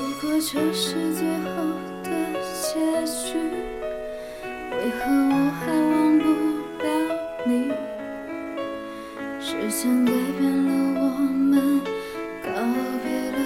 [0.00, 1.52] 如果这是最后
[2.02, 2.08] 的
[2.54, 2.68] 结
[3.04, 3.36] 局，
[4.72, 6.24] 为何我还忘不
[6.82, 6.88] 了
[7.44, 7.50] 你？
[9.38, 10.68] 时间改变了
[11.00, 11.52] 我们，
[12.42, 12.48] 告
[13.02, 13.38] 别了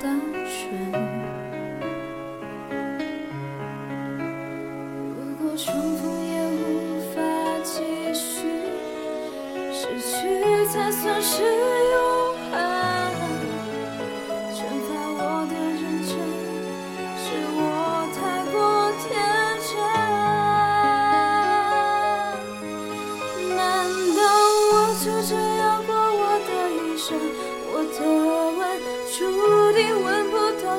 [0.00, 0.02] 单
[0.44, 0.50] 纯。
[5.14, 6.58] 如果重逢也无
[7.14, 7.16] 法
[7.62, 7.72] 继
[8.12, 8.48] 续，
[9.72, 10.10] 失去
[10.66, 12.19] 才算是永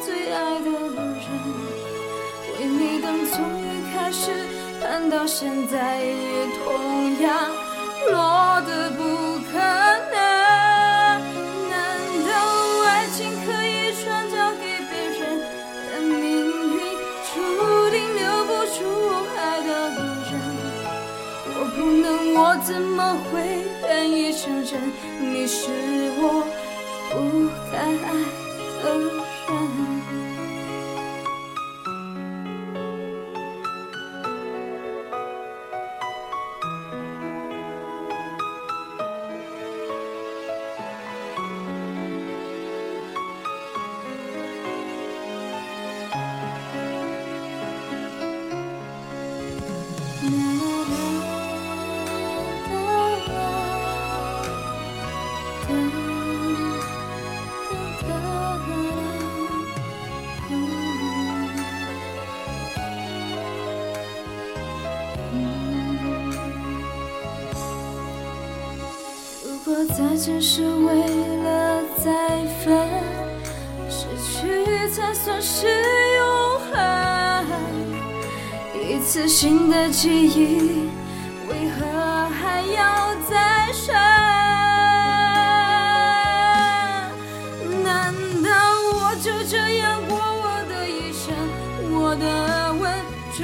[0.00, 1.26] 最爱的人。
[2.58, 3.62] 为你等从一
[3.92, 4.30] 开始
[4.80, 7.50] 盼到现在，也同样
[8.10, 9.02] 落得不
[9.50, 10.14] 可能。
[11.70, 11.72] 难
[12.26, 12.30] 道
[12.84, 15.20] 爱情可以转交给别人？
[15.90, 16.22] 但命
[16.74, 16.78] 运
[17.32, 17.34] 注
[17.90, 19.68] 定留不住我爱的
[20.30, 20.30] 人。
[21.54, 23.32] 我不能，我怎么会
[23.88, 24.70] 愿意承认
[25.20, 25.60] 你是
[26.18, 26.22] 我
[27.10, 27.14] 不
[27.70, 28.10] 该爱
[69.88, 70.94] 再见是为
[71.42, 72.88] 了再分，
[73.90, 75.66] 失去才算是
[76.16, 76.72] 永恒。
[78.74, 80.88] 一次新的记忆，
[81.48, 81.84] 为何
[82.30, 83.94] 还要再生？
[87.82, 88.50] 难道
[88.94, 91.34] 我就这样过我的一生？
[91.90, 92.82] 我的吻
[93.32, 93.42] 注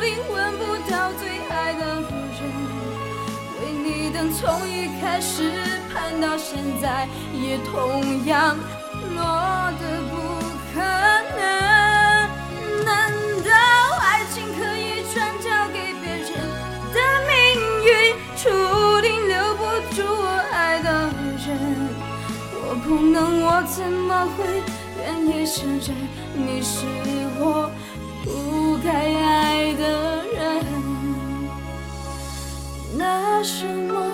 [0.00, 2.85] 定吻不到最爱的人。
[4.32, 5.52] 从一开始
[5.92, 8.56] 盼到现在，也同样
[9.14, 10.14] 落得不
[10.74, 10.80] 可
[11.36, 11.38] 能。
[12.84, 13.12] 难
[13.44, 13.50] 道
[14.00, 16.30] 爱情可以转交给别人？
[16.92, 17.32] 的命
[17.84, 17.90] 运
[18.36, 18.44] 注
[19.00, 19.62] 定留不
[19.94, 20.88] 住我爱的
[21.44, 21.46] 人。
[22.68, 24.44] 我不能，我怎么会
[24.98, 25.86] 愿意承认
[26.34, 26.84] 你是
[27.38, 27.70] 我
[28.24, 29.82] 不该爱的
[30.34, 30.36] 人？
[32.96, 34.05] 拿什么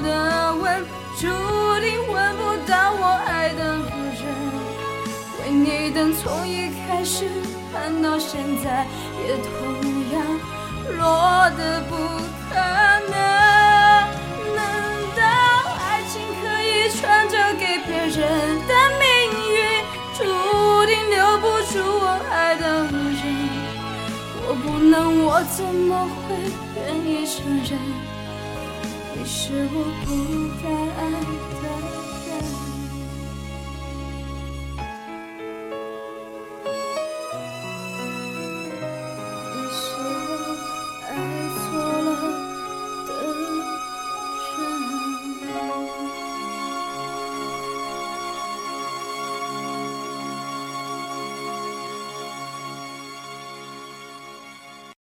[0.00, 0.84] 的吻
[1.16, 1.26] 注
[1.80, 4.22] 定吻不到我爱的人。
[5.40, 7.28] 为你等从一开始
[7.72, 8.86] 盼到现在，
[9.26, 9.48] 也同
[10.12, 10.16] 样
[10.98, 11.96] 落得不
[12.50, 12.54] 可
[13.08, 13.16] 能。
[14.54, 14.58] 难
[15.16, 15.20] 道
[15.78, 18.60] 爱情可以传交给别人？
[18.68, 19.04] 但命
[19.50, 19.56] 运
[20.16, 20.18] 注
[20.86, 23.22] 定留不住我爱的人。
[24.46, 26.34] 我不能，我怎么会
[26.74, 27.78] 愿意承认
[29.18, 30.47] 其实我不